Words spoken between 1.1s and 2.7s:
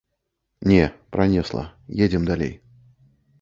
пранесла, едзем далей.